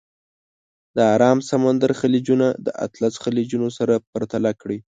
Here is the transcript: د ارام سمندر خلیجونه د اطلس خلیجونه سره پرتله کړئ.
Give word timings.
د 0.95 0.97
ارام 1.15 1.37
سمندر 1.51 1.91
خلیجونه 2.01 2.47
د 2.65 2.67
اطلس 2.85 3.13
خلیجونه 3.23 3.67
سره 3.77 3.93
پرتله 4.11 4.51
کړئ. 4.61 4.77